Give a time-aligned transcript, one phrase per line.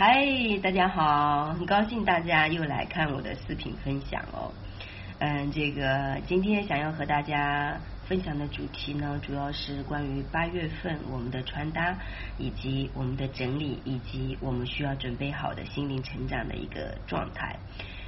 [0.00, 0.24] 嗨，
[0.62, 4.52] 大家好，很高兴大家又来看我的视频分享哦。
[5.18, 7.76] 嗯，这个今天想要和大家
[8.06, 11.98] 分享的主题呢，主要是关于八月份我们的穿搭，
[12.38, 17.56] 以及我们的整理，以及我们需要准备好的心灵成长的一个状态。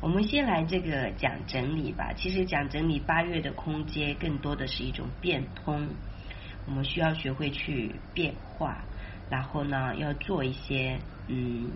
[0.00, 2.12] 我们先来这个讲整理吧。
[2.16, 5.88] 其实讲整理，八月的空间更多的是一种变通，
[6.64, 8.84] 我们需要学会去变化。
[9.28, 10.98] 然后呢，要做一些
[11.28, 11.70] 嗯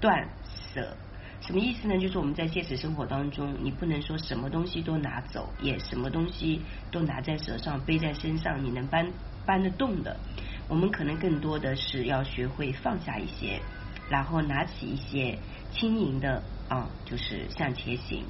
[0.00, 0.28] 断
[0.72, 0.96] 舍，
[1.40, 1.98] 什么意思呢？
[1.98, 9.12] 就是我们在现实生活当中，你不能说什么东西都拿走，也什么东西都拿在手上背在身上，你能搬
[9.44, 10.20] 搬得动的。
[10.68, 13.60] 我们可能更多的是要学会放下一些，
[14.08, 15.38] 然后拿起一些
[15.70, 18.24] 轻盈的啊，就是向前行。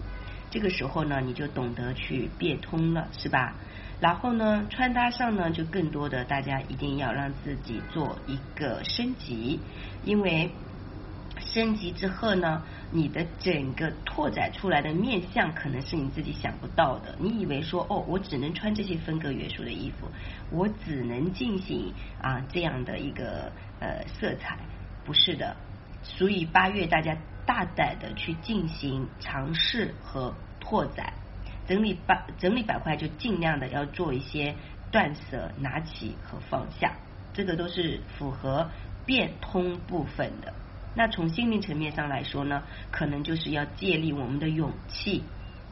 [0.51, 3.61] 这个时候呢，你就懂得去变通了，是吧？
[4.01, 9.59] 然后呢，穿搭上呢，就更多的大家一定要让自己做一个升级，
[10.05, 10.51] 因为
[11.39, 17.17] 升级之后呢，你的整个拓展出来的面相可能是你自己想不到的。
[17.19, 20.09] 你以为说哦，我只能穿这些风格元素的衣服，
[20.51, 24.59] 我只能进行啊这样的一个呃色彩，
[25.05, 25.57] 不是的。
[26.03, 31.15] 所以八月大家大胆的去进行尝试和拓展。
[31.67, 34.55] 整理板整理板块就尽量的要做一些
[34.91, 36.95] 断舍、拿起和放下，
[37.33, 38.71] 这个都是符合
[39.07, 40.53] 变通部分的。
[40.95, 45.23] 那从心灵层面上来说呢，可能就是要借力我们的勇气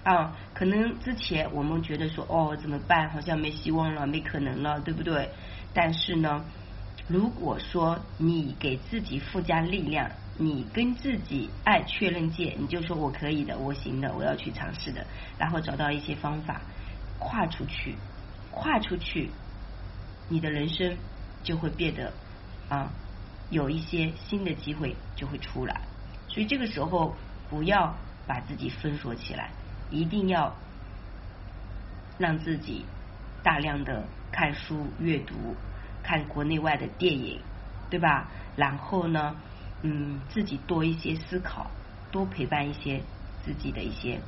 [0.03, 0.37] 啊。
[0.55, 5.29] 可能之前我们觉得说哦怎么办，好像没希望了，没可能了，对不对？
[5.75, 6.45] 但是呢，
[7.07, 10.11] 如果说你给自己附加力量。
[10.39, 15.07] 你跟自己爱确认界，你就说我可以的，我行的，我要去尝试的，
[15.39, 16.63] 然后找到一些方法，
[17.19, 17.95] 跨出去，
[18.51, 19.31] 跨出去，
[20.29, 20.97] 你的人生
[21.45, 22.13] 就会变得
[22.69, 22.91] 啊，
[23.51, 25.83] 有一些新的机会就会出来。
[26.29, 27.15] 所以这个时候
[27.51, 27.95] 不要
[28.27, 29.51] 把自己封锁起来，
[29.91, 30.57] 一定要
[32.19, 32.87] 让自己
[33.43, 35.35] 大量的看书、阅读、
[36.03, 37.39] 看国内外的电影，
[37.91, 38.31] 对吧？
[38.57, 39.37] 然后呢？
[39.83, 41.71] 嗯，自己多一些思考，
[42.13, 43.03] 多陪伴一些
[43.45, 44.21] 自己的一些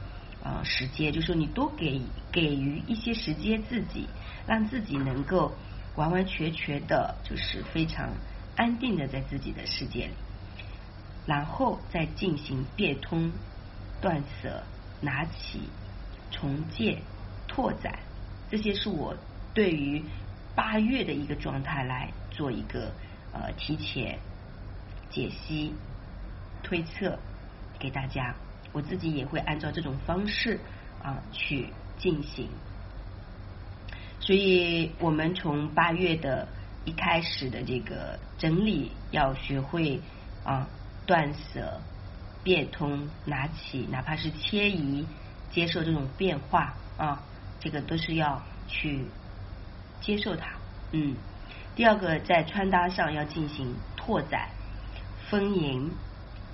[0.43, 2.01] 呃时间，就说你多给
[2.33, 4.09] 给予一些时间自己，
[4.47, 5.57] 让自己能够
[5.95, 8.11] 完完全全的，就是非常
[8.57, 10.15] 安定的在自己的世界里，
[11.25, 13.33] 然后再进行变通、
[14.01, 14.65] 断舍、
[15.01, 15.61] 拿起、
[16.33, 17.01] 重建、
[17.47, 18.01] 拓展，
[18.51, 19.17] 这些是我
[19.55, 20.05] 对于
[20.57, 22.91] 八月的一个状态来做一个
[23.33, 24.19] 呃提前。
[25.15, 25.73] 解析、
[26.65, 27.17] 推测
[27.79, 28.35] 给大家，
[28.73, 30.59] 我自己也会按照这种方式
[31.01, 32.49] 啊去进行。
[34.19, 36.49] 所以，我们从八月的
[36.85, 40.01] 一开始的这个整理，要学会
[40.45, 40.67] 啊
[41.07, 41.81] 断舍、
[42.43, 45.07] 变通、拿起，哪怕是迁移，
[45.53, 47.23] 接受这种变化啊，
[47.61, 49.05] 这个都是要去
[50.01, 50.49] 接受它。
[50.91, 51.15] 嗯，
[51.77, 54.49] 第二个，在穿搭上要进行拓展。
[55.35, 55.91] 丰盈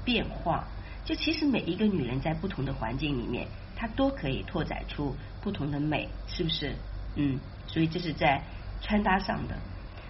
[0.06, 0.64] 变化，
[1.04, 3.46] 就其实每一个女人在不同的环境里面，
[3.76, 6.74] 她都可以拓展出不同的美，是不是？
[7.14, 8.42] 嗯，所以这是在
[8.80, 9.58] 穿搭上的。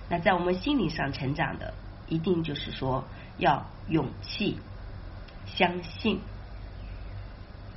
[0.09, 1.75] 那在我们心灵上成长的，
[2.07, 3.03] 一定就是说
[3.39, 4.57] 要勇气、
[5.47, 6.21] 相信、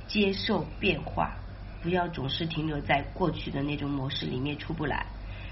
[0.06, 1.34] 接受变化，
[1.82, 5.06] 不要总是停留在过去的那种模式里面出不来。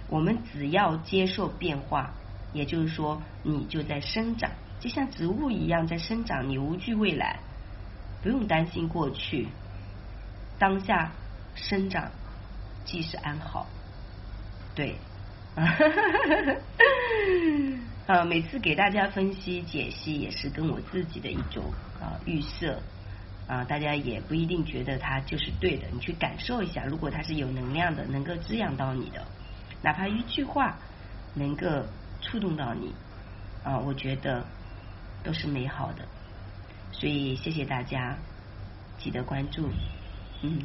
[0.09, 2.13] 我们只要接受变化，
[2.53, 4.49] 也就是说，你就在生长。
[4.83, 7.39] 就像植物一样在生长，你无惧未来，
[8.21, 9.47] 不用担心过去，
[10.59, 11.13] 当下
[11.55, 12.11] 生长
[12.85, 13.69] 即是安好。
[14.75, 14.97] 对，
[18.09, 21.63] 啊， 每次给大家分析解析也是跟我自己的一种
[22.01, 22.83] 啊预设
[23.47, 29.25] 啊，大家也不一定觉得它就是对的，你去感受一下，如果它是有能量的，能够滋养到你的，
[29.81, 30.77] 哪怕一句话
[31.35, 31.69] 能够
[32.21, 32.93] 触动到你
[33.63, 34.45] 啊，我觉得。
[35.25, 36.05] 都是美好的，
[36.93, 38.17] 所以谢谢大家，
[38.99, 39.69] 记得关注，
[40.43, 40.59] 嗯。